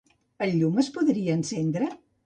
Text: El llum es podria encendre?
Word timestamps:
El 0.45 0.55
llum 0.61 0.81
es 0.85 0.91
podria 0.97 1.37
encendre? 1.43 1.95